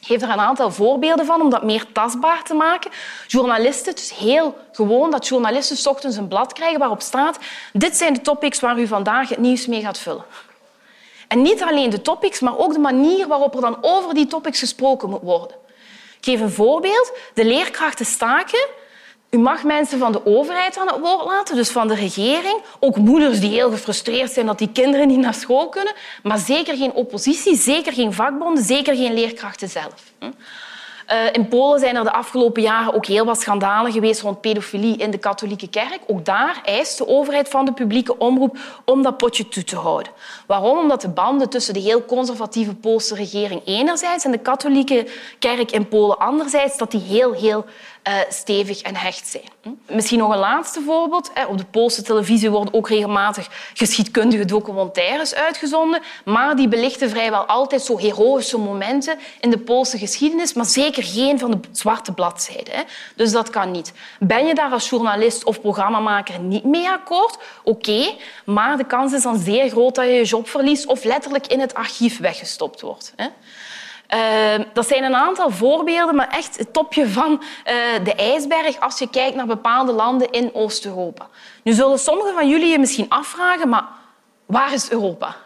Ik 0.00 0.10
geef 0.10 0.22
er 0.22 0.30
een 0.30 0.40
aantal 0.40 0.70
voorbeelden 0.70 1.26
van 1.26 1.40
om 1.40 1.50
dat 1.50 1.62
meer 1.62 1.86
tastbaar 1.92 2.42
te 2.44 2.54
maken. 2.54 2.90
Journalisten, 3.26 3.94
is 3.94 4.10
heel 4.10 4.56
gewoon 4.72 5.10
dat 5.10 5.28
journalisten 5.28 5.90
ochtends 5.90 6.16
een 6.16 6.28
blad 6.28 6.52
krijgen 6.52 6.78
waarop 6.78 7.00
staat 7.00 7.38
dit 7.72 7.96
zijn 7.96 8.12
de 8.12 8.20
topics 8.20 8.60
waar 8.60 8.78
u 8.78 8.86
vandaag 8.86 9.28
het 9.28 9.38
nieuws 9.38 9.66
mee 9.66 9.80
gaat 9.80 9.98
vullen. 9.98 10.24
En 11.28 11.42
niet 11.42 11.62
alleen 11.62 11.90
de 11.90 12.02
topics, 12.02 12.40
maar 12.40 12.58
ook 12.58 12.72
de 12.72 12.78
manier 12.78 13.26
waarop 13.26 13.54
er 13.54 13.60
dan 13.60 13.78
over 13.80 14.14
die 14.14 14.26
topics 14.26 14.58
gesproken 14.58 15.10
moet 15.10 15.22
worden. 15.22 15.56
Ik 16.18 16.24
geef 16.30 16.40
een 16.40 16.50
voorbeeld. 16.50 17.12
De 17.34 17.44
leerkrachten 17.44 18.06
staken. 18.06 18.66
U 19.30 19.38
mag 19.38 19.64
mensen 19.64 19.98
van 19.98 20.12
de 20.12 20.26
overheid 20.26 20.78
aan 20.78 20.86
het 20.86 20.98
woord 20.98 21.24
laten, 21.24 21.56
dus 21.56 21.70
van 21.70 21.88
de 21.88 21.94
regering. 21.94 22.62
Ook 22.80 22.96
moeders 22.96 23.40
die 23.40 23.50
heel 23.50 23.70
gefrustreerd 23.70 24.32
zijn 24.32 24.46
dat 24.46 24.58
die 24.58 24.72
kinderen 24.72 25.08
niet 25.08 25.18
naar 25.18 25.34
school 25.34 25.68
kunnen. 25.68 25.94
Maar 26.22 26.38
zeker 26.38 26.76
geen 26.76 26.92
oppositie, 26.92 27.56
zeker 27.56 27.92
geen 27.92 28.12
vakbonden, 28.12 28.64
zeker 28.64 28.96
geen 28.96 29.14
leerkrachten 29.14 29.68
zelf. 29.68 30.12
Eh, 31.06 31.18
in 31.32 31.48
Polen 31.48 31.80
zijn 31.80 31.96
er 31.96 32.04
de 32.04 32.12
afgelopen 32.12 32.62
jaren 32.62 32.94
ook 32.94 33.06
heel 33.06 33.24
wat 33.24 33.40
schandalen 33.40 33.92
geweest 33.92 34.20
rond 34.20 34.40
pedofilie 34.40 34.96
in 34.96 35.10
de 35.10 35.18
katholieke 35.18 35.68
kerk. 35.68 35.98
Ook 36.06 36.24
daar 36.24 36.60
eist 36.64 36.98
de 36.98 37.08
overheid 37.08 37.48
van 37.48 37.64
de 37.64 37.72
publieke 37.72 38.18
omroep 38.18 38.58
om 38.84 39.02
dat 39.02 39.16
potje 39.16 39.48
toe 39.48 39.64
te 39.64 39.76
houden. 39.76 40.12
Waarom? 40.46 40.78
Omdat 40.78 41.00
de 41.00 41.08
banden 41.08 41.48
tussen 41.48 41.74
de 41.74 41.80
heel 41.80 42.04
conservatieve 42.04 42.74
Poolse 42.74 43.14
regering 43.14 43.62
enerzijds 43.64 44.24
en 44.24 44.30
de 44.30 44.38
katholieke 44.38 45.06
kerk 45.38 45.70
in 45.70 45.88
Polen 45.88 46.18
anderzijds, 46.18 46.78
dat 46.78 46.90
die 46.90 47.00
heel, 47.00 47.32
heel 47.32 47.64
stevig 48.28 48.82
en 48.82 48.96
hecht 48.96 49.26
zijn. 49.26 49.48
Hm? 49.62 49.94
Misschien 49.94 50.18
nog 50.18 50.32
een 50.32 50.38
laatste 50.38 50.80
voorbeeld. 50.80 51.30
Op 51.48 51.58
de 51.58 51.64
Poolse 51.64 52.02
televisie 52.02 52.50
worden 52.50 52.74
ook 52.74 52.88
regelmatig 52.88 53.48
geschiedkundige 53.74 54.44
documentaires 54.44 55.34
uitgezonden, 55.34 56.02
maar 56.24 56.56
die 56.56 56.68
belichten 56.68 57.10
vrijwel 57.10 57.44
altijd 57.44 57.82
zo 57.82 57.98
heroïsche 57.98 58.58
momenten 58.58 59.18
in 59.40 59.50
de 59.50 59.58
Poolse 59.58 59.98
geschiedenis, 59.98 60.52
maar 60.52 60.64
zeker 60.64 61.02
geen 61.02 61.38
van 61.38 61.50
de 61.50 61.58
zwarte 61.72 62.12
bladzijden. 62.12 62.84
Dus 63.16 63.32
dat 63.32 63.50
kan 63.50 63.70
niet. 63.70 63.92
Ben 64.18 64.46
je 64.46 64.54
daar 64.54 64.70
als 64.70 64.88
journalist 64.88 65.44
of 65.44 65.60
programmamaker 65.60 66.40
niet 66.40 66.64
mee 66.64 66.88
akkoord? 66.88 67.38
Oké, 67.62 68.14
maar 68.44 68.76
de 68.76 68.86
kans 68.86 69.12
is 69.12 69.22
dan 69.22 69.38
zeer 69.38 69.68
groot 69.68 69.94
dat 69.94 70.04
je 70.04 70.10
je 70.10 70.24
job 70.24 70.48
verliest 70.48 70.86
of 70.86 71.04
letterlijk 71.04 71.46
in 71.46 71.60
het 71.60 71.74
archief 71.74 72.18
weggestopt 72.18 72.80
wordt. 72.80 73.14
Uh, 74.14 74.64
dat 74.72 74.86
zijn 74.88 75.04
een 75.04 75.14
aantal 75.14 75.50
voorbeelden, 75.50 76.14
maar 76.14 76.28
echt 76.28 76.58
het 76.58 76.72
topje 76.72 77.08
van 77.08 77.32
uh, 77.32 77.74
de 78.04 78.14
ijsberg 78.14 78.80
als 78.80 78.98
je 78.98 79.10
kijkt 79.10 79.36
naar 79.36 79.46
bepaalde 79.46 79.92
landen 79.92 80.30
in 80.30 80.54
Oost-Europa. 80.54 81.26
Nu 81.62 81.72
zullen 81.72 81.98
sommigen 81.98 82.34
van 82.34 82.48
jullie 82.48 82.68
je 82.68 82.78
misschien 82.78 83.08
afvragen, 83.08 83.68
maar 83.68 83.84
waar 84.46 84.72
is 84.72 84.90
Europa? 84.90 85.36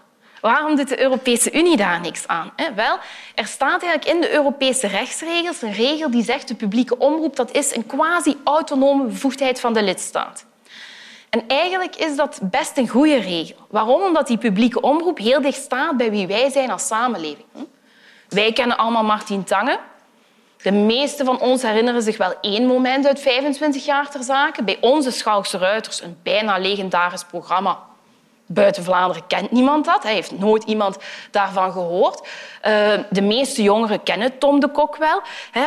Waarom 0.41 0.77
doet 0.77 0.89
de 0.89 1.01
Europese 1.01 1.53
Unie 1.53 1.77
daar 1.77 2.01
niks 2.01 2.27
aan? 2.27 2.53
Wel, 2.75 2.99
er 3.35 3.47
staat 3.47 3.83
eigenlijk 3.83 4.15
in 4.15 4.21
de 4.21 4.33
Europese 4.33 4.87
rechtsregels 4.87 5.63
een 5.63 5.73
regel 5.73 6.11
die 6.11 6.25
zegt 6.25 6.49
de 6.49 6.55
publieke 6.55 6.99
omroep 6.99 7.37
dat 7.37 7.53
is 7.53 7.77
een 7.77 7.87
quasi-autonome 7.87 9.05
bevoegdheid 9.05 9.61
van 9.61 9.73
de 9.73 9.83
lidstaat. 9.83 10.45
En 11.31 11.45
eigenlijk 11.47 11.97
is 11.97 12.17
dat 12.17 12.39
best 12.43 12.77
een 12.77 12.89
goede 12.89 13.19
regel. 13.19 13.57
Waarom? 13.71 14.03
Omdat 14.03 14.27
die 14.27 14.39
publieke 14.39 14.81
omroep 14.81 15.19
heel 15.19 15.41
dicht 15.41 15.63
staat 15.63 15.97
bij 15.97 16.11
wie 16.11 16.27
wij 16.27 16.51
zijn 16.51 16.71
als 16.71 16.87
samenleving. 16.87 17.47
Wij 18.29 18.53
kennen 18.53 18.77
allemaal 18.77 19.05
Martin 19.05 19.45
Tange. 19.45 19.79
De 20.63 20.73
meesten 20.73 21.27
van 21.27 21.41
ons 21.41 21.63
herinneren 21.63 22.03
zich 22.03 22.17
wel 22.17 22.35
één 22.41 22.67
moment 22.67 23.07
uit 23.07 23.21
25 23.21 23.85
jaar 23.85 24.11
ter 24.11 24.23
zake. 24.23 24.63
Bij 24.63 24.79
onze 24.81 25.11
Schouwse 25.11 25.59
Ruiters, 25.59 26.03
een 26.03 26.19
bijna 26.23 26.59
legendarisch 26.59 27.25
programma. 27.25 27.79
Buiten 28.51 28.85
Vlaanderen 28.85 29.27
kent 29.27 29.51
niemand 29.51 29.85
dat. 29.85 30.03
Hij 30.03 30.15
heeft 30.15 30.39
nooit 30.39 30.65
iemand 30.65 30.97
daarvan 31.31 31.73
gehoord. 31.73 32.21
Uh, 32.21 32.93
de 33.11 33.23
meeste 33.23 33.63
jongeren 33.63 34.03
kennen 34.03 34.39
Tom 34.39 34.61
de 34.61 34.69
Kok 34.69 34.97
wel, 34.97 35.23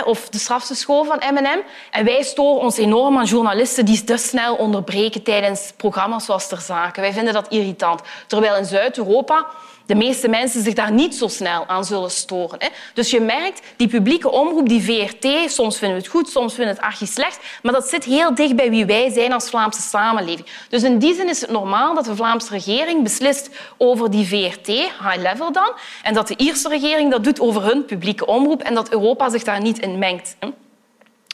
of 0.06 0.30
de 0.30 0.38
strafste 0.38 0.76
school 0.76 1.04
van 1.04 1.22
M&M. 1.34 1.62
En 1.92 2.06
wij 2.06 2.24
storen 2.24 2.62
ons 2.62 2.78
enorm 2.78 3.18
aan 3.18 3.26
journalisten 3.26 3.86
die 3.86 4.04
te 4.04 4.18
snel 4.18 4.56
onderbreken 4.56 5.24
tijdens 5.24 5.74
programma's 5.78 6.26
zoals 6.26 6.48
Ter 6.48 6.62
Zaken. 6.62 7.02
Wij 7.02 7.14
vinden 7.14 7.34
dat 7.34 7.48
irritant. 7.48 8.02
Terwijl 8.28 8.56
in 8.56 8.66
Zuid-Europa 8.66 9.46
de 9.86 9.96
meeste 9.96 10.28
mensen 10.28 10.64
zich 10.64 10.74
daar 10.74 10.92
niet 10.92 11.16
zo 11.16 11.28
snel 11.28 11.66
aan 11.68 11.86
zullen 11.86 12.12
storen. 12.12 12.60
Dus 12.94 13.12
je 13.12 13.20
merkt, 13.20 13.62
die 13.78 13.88
publieke 13.88 14.32
omroep, 14.32 14.70
die 14.70 14.84
VRT, 14.84 15.52
soms 15.52 15.78
vinden 15.78 15.98
we 15.98 16.04
het 16.04 16.12
goed, 16.12 16.30
soms 16.30 16.54
vinden 16.54 16.74
we 16.74 16.82
het 16.82 16.90
archi 16.92 17.06
slecht, 17.06 17.40
maar 17.62 17.74
dat 17.74 17.88
zit 17.88 18.04
heel 18.04 18.36
dicht 18.36 18.56
bij 18.56 18.70
wie 18.70 18.86
wij 18.86 19.10
zijn 19.10 19.34
als 19.34 19.50
Vlaamse 19.50 19.82
samenleving. 19.82 20.48
Dus 20.70 20.84
in 20.84 21.00
die 21.00 21.16
zin 21.16 21.30
is 21.30 21.42
het 21.42 21.50
normaal 21.50 21.96
dat 21.96 22.06
de 22.06 22.16
Vlaamse 22.16 22.50
regering 22.50 23.04
beslist 23.04 23.50
over 23.78 24.12
die 24.12 24.28
VRT, 24.28 24.68
high 24.68 25.18
level 25.22 25.52
dan, 25.52 25.72
en 26.04 26.14
dat 26.14 26.28
de 26.28 26.38
Ierse 26.38 26.70
regering 26.70 27.12
dat 27.12 27.24
doet 27.24 27.40
over 27.40 27.64
hun 27.64 27.86
publieke 27.86 28.26
omroep 28.26 28.62
en 28.62 28.74
dat 28.74 28.92
Europa 28.92 29.30
zich 29.30 29.44
daar 29.44 29.62
niet 29.62 29.80
in 29.80 29.98
mengt. 29.98 30.36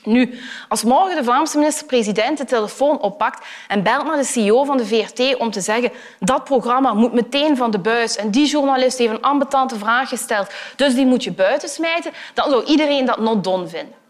Nu, 0.08 0.40
als 0.68 0.84
morgen 0.84 1.16
de 1.16 1.24
Vlaamse 1.24 1.58
minister-president 1.58 2.38
de 2.38 2.46
telefoon 2.46 3.00
oppakt 3.00 3.46
en 3.68 3.84
belt 3.84 4.06
naar 4.06 4.18
de 4.18 4.24
CEO 4.24 4.64
van 4.64 4.78
de 4.78 4.86
VRT 4.86 5.36
om 5.38 5.52
te 5.52 5.62
zeggen 5.62 5.92
dat 6.20 6.44
programma 6.44 6.94
moet 6.94 7.14
meteen 7.14 7.58
van 7.58 7.72
de 7.72 7.80
buis. 7.80 8.16
En 8.16 8.32
die 8.32 8.48
journalist 8.48 8.98
heeft 8.98 9.12
een 9.12 9.22
ambetante 9.22 9.78
vraag 9.78 10.10
gesteld, 10.10 10.50
dus 10.76 10.96
die 10.96 11.06
moet 11.06 11.24
je 11.24 11.32
buiten 11.32 11.70
smijten, 11.70 12.12
dan 12.34 12.50
zou 12.50 12.64
iedereen 12.66 13.06
dat 13.06 13.20
not 13.20 13.44
done 13.44 13.68
vinden. 13.68 14.06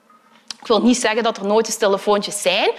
Ik 0.61 0.67
wil 0.67 0.81
niet 0.81 0.97
zeggen 0.97 1.23
dat 1.23 1.37
er 1.37 1.45
nooit 1.45 1.65
eens 1.65 1.77
telefoontjes 1.77 2.41
zijn, 2.41 2.71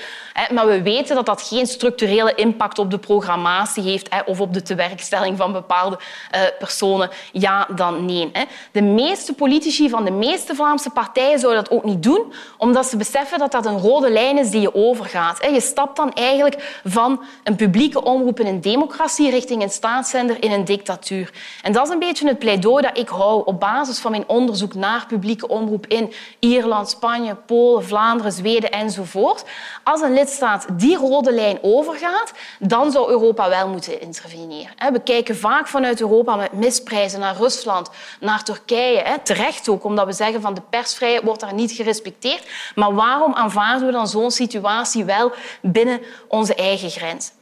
maar 0.51 0.67
we 0.67 0.83
weten 0.83 1.15
dat 1.15 1.27
dat 1.27 1.43
geen 1.43 1.67
structurele 1.67 2.35
impact 2.35 2.79
op 2.79 2.91
de 2.91 2.99
programmatie 2.99 3.83
heeft 3.83 4.09
of 4.27 4.41
op 4.41 4.55
de 4.55 4.63
tewerkstelling 4.63 5.37
van 5.37 5.53
bepaalde 5.53 5.99
eh, 6.31 6.41
personen. 6.59 7.11
Ja, 7.33 7.69
dan 7.75 8.05
nee. 8.05 8.33
De 8.73 8.83
meeste 8.83 9.33
politici 9.33 9.89
van 9.89 10.05
de 10.05 10.11
meeste 10.11 10.55
Vlaamse 10.55 10.91
partijen 10.91 11.39
zouden 11.39 11.65
dat 11.65 11.73
ook 11.73 11.85
niet 11.85 12.03
doen, 12.03 12.33
omdat 12.57 12.87
ze 12.87 12.97
beseffen 12.97 13.39
dat 13.39 13.53
dat 13.53 13.67
een 13.67 13.79
rode 13.79 14.11
lijn 14.11 14.39
is 14.39 14.51
die 14.51 14.61
je 14.61 14.75
overgaat. 14.75 15.49
Je 15.53 15.61
stapt 15.61 15.97
dan 15.97 16.13
eigenlijk 16.13 16.81
van 16.85 17.23
een 17.45 17.57
publieke 17.57 18.03
omroep 18.03 18.41
in 18.41 18.47
een 18.47 18.61
democratie 18.61 19.31
richting 19.31 19.63
een 19.63 19.71
staatszender 19.71 20.43
in 20.43 20.53
een 20.53 20.65
dictatuur. 20.65 21.33
En 21.63 21.73
dat 21.73 21.87
is 21.87 21.93
een 21.93 21.99
beetje 21.99 22.29
het 22.29 22.39
pleidooi 22.39 22.83
dat 22.83 22.99
ik 22.99 23.09
hou 23.09 23.43
op 23.45 23.61
basis 23.61 23.99
van 23.99 24.11
mijn 24.11 24.29
onderzoek 24.29 24.75
naar 24.75 25.07
publieke 25.07 25.49
omroep 25.49 25.87
in 25.87 26.13
Ierland, 26.39 26.91
Spanje, 26.91 27.35
Polen, 27.35 27.68
Vlaanderen, 27.77 28.33
Zweden 28.33 28.71
enzovoort. 28.71 29.45
Als 29.83 30.01
een 30.01 30.13
lidstaat 30.13 30.67
die 30.73 30.97
rode 30.97 31.33
lijn 31.33 31.59
overgaat, 31.63 32.33
dan 32.59 32.93
zou 32.93 33.11
Europa 33.11 33.49
wel 33.49 33.69
moeten 33.69 34.01
interveneren. 34.01 34.71
We 34.93 35.01
kijken 35.01 35.37
vaak 35.37 35.69
vanuit 35.69 36.01
Europa 36.01 36.37
met 36.37 36.53
misprijzen 36.53 37.21
naar 37.21 37.37
Rusland, 37.37 37.91
naar 38.21 38.45
Turkije. 38.45 39.19
Terecht 39.23 39.69
ook, 39.69 39.85
omdat 39.85 40.07
we 40.07 40.13
zeggen 40.13 40.41
van 40.41 40.55
de 40.55 40.63
persvrijheid 40.71 41.25
wordt 41.25 41.41
daar 41.41 41.55
niet 41.55 41.73
gerespecteerd. 41.73 42.49
Maar 42.75 42.95
waarom 42.95 43.35
aanvaarden 43.35 43.87
we 43.87 43.93
dan 43.93 44.09
zo'n 44.09 44.31
situatie 44.31 45.05
wel 45.05 45.33
binnen 45.63 46.01
onze 46.29 46.55
eigen 46.55 46.91
grens? 46.91 47.33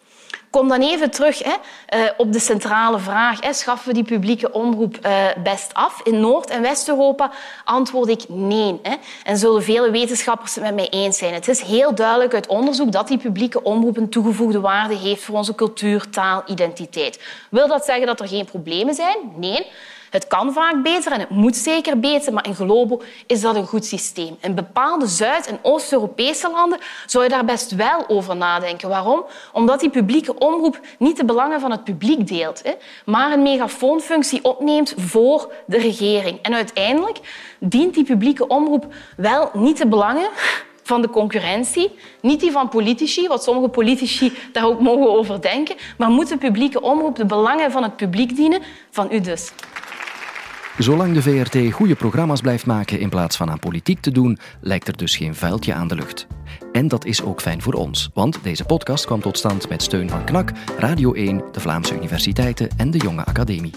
Kom 0.56 0.68
dan 0.68 0.80
even 0.80 1.10
terug 1.10 1.42
hè, 1.42 1.54
uh, 1.98 2.10
op 2.16 2.32
de 2.32 2.38
centrale 2.38 2.98
vraag. 2.98 3.38
Schaffen 3.50 3.88
we 3.88 3.94
die 3.94 4.04
publieke 4.04 4.52
omroep 4.52 4.98
uh, 5.06 5.24
best 5.42 5.74
af? 5.74 6.00
In 6.04 6.20
Noord- 6.20 6.50
en 6.50 6.62
West-Europa 6.62 7.30
antwoord 7.64 8.08
ik 8.08 8.24
nee. 8.28 8.78
Hè. 8.82 8.94
En 9.24 9.36
zullen 9.36 9.62
vele 9.62 9.90
wetenschappers 9.90 10.54
het 10.54 10.64
met 10.64 10.74
mij 10.74 10.88
eens 10.88 11.18
zijn. 11.18 11.34
Het 11.34 11.48
is 11.48 11.60
heel 11.60 11.94
duidelijk 11.94 12.34
uit 12.34 12.46
onderzoek 12.46 12.92
dat 12.92 13.08
die 13.08 13.18
publieke 13.18 13.62
omroep 13.62 13.96
een 13.96 14.08
toegevoegde 14.08 14.60
waarde 14.60 14.96
heeft 14.96 15.22
voor 15.22 15.36
onze 15.36 15.54
cultuur, 15.54 16.10
taal, 16.10 16.42
identiteit. 16.46 17.20
Wil 17.50 17.68
dat 17.68 17.84
zeggen 17.84 18.06
dat 18.06 18.20
er 18.20 18.28
geen 18.28 18.44
problemen 18.44 18.94
zijn? 18.94 19.16
Nee. 19.36 19.66
Het 20.10 20.26
kan 20.26 20.52
vaak 20.52 20.82
beter 20.82 21.12
en 21.12 21.20
het 21.20 21.30
moet 21.30 21.56
zeker 21.56 22.00
beter, 22.00 22.32
maar 22.32 22.46
in 22.46 22.54
Globo 22.54 23.02
is 23.26 23.40
dat 23.40 23.54
een 23.54 23.66
goed 23.66 23.84
systeem. 23.84 24.36
In 24.40 24.54
bepaalde 24.54 25.06
Zuid- 25.06 25.46
en 25.46 25.58
Oost-Europese 25.62 26.50
landen 26.50 26.78
zou 27.06 27.24
je 27.24 27.30
daar 27.30 27.44
best 27.44 27.74
wel 27.74 28.08
over 28.08 28.36
nadenken. 28.36 28.88
Waarom? 28.88 29.24
Omdat 29.52 29.80
die 29.80 29.90
publieke 29.90 30.38
omroep 30.38 30.80
niet 30.98 31.16
de 31.16 31.24
belangen 31.24 31.60
van 31.60 31.70
het 31.70 31.84
publiek 31.84 32.26
deelt, 32.26 32.62
maar 33.04 33.32
een 33.32 33.42
megafoonfunctie 33.42 34.44
opneemt 34.44 34.94
voor 34.96 35.52
de 35.66 35.78
regering. 35.78 36.38
En 36.42 36.54
uiteindelijk 36.54 37.18
dient 37.58 37.94
die 37.94 38.04
publieke 38.04 38.46
omroep 38.46 38.86
wel 39.16 39.50
niet 39.52 39.78
de 39.78 39.86
belangen 39.86 40.28
van 40.82 41.02
de 41.02 41.10
concurrentie, 41.10 41.98
niet 42.20 42.40
die 42.40 42.50
van 42.50 42.68
politici, 42.68 43.28
wat 43.28 43.42
sommige 43.42 43.68
politici 43.68 44.32
daar 44.52 44.64
ook 44.64 44.80
mogen 44.80 45.10
over 45.10 45.40
denken, 45.40 45.76
maar 45.98 46.10
moet 46.10 46.28
de 46.28 46.36
publieke 46.36 46.80
omroep 46.80 47.16
de 47.16 47.24
belangen 47.24 47.70
van 47.70 47.82
het 47.82 47.96
publiek 47.96 48.36
dienen, 48.36 48.62
van 48.90 49.08
u 49.10 49.20
dus. 49.20 49.52
Zolang 50.78 51.14
de 51.14 51.22
VRT 51.22 51.72
goede 51.72 51.94
programma's 51.94 52.40
blijft 52.40 52.66
maken 52.66 52.98
in 52.98 53.08
plaats 53.08 53.36
van 53.36 53.50
aan 53.50 53.58
politiek 53.58 54.00
te 54.00 54.10
doen, 54.10 54.38
lijkt 54.60 54.88
er 54.88 54.96
dus 54.96 55.16
geen 55.16 55.34
vuiltje 55.34 55.74
aan 55.74 55.88
de 55.88 55.94
lucht. 55.94 56.26
En 56.72 56.88
dat 56.88 57.04
is 57.04 57.22
ook 57.22 57.40
fijn 57.40 57.62
voor 57.62 57.72
ons, 57.72 58.10
want 58.14 58.38
deze 58.42 58.64
podcast 58.64 59.04
kwam 59.04 59.20
tot 59.20 59.38
stand 59.38 59.68
met 59.68 59.82
steun 59.82 60.08
van 60.08 60.24
KNAK, 60.24 60.52
Radio 60.78 61.12
1, 61.12 61.42
de 61.52 61.60
Vlaamse 61.60 61.94
Universiteiten 61.94 62.68
en 62.76 62.90
de 62.90 62.98
Jonge 62.98 63.24
Academie. 63.24 63.72